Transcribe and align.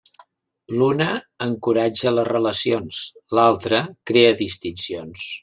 L'una 0.77 1.05
encoratja 1.47 2.13
les 2.15 2.27
relacions, 2.31 3.03
l'altre 3.41 3.83
crea 4.13 4.35
distincions. 4.43 5.29